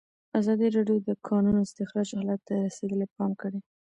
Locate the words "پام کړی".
3.15-3.59